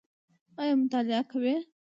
[0.61, 1.51] ایا مطالعه کوئ؟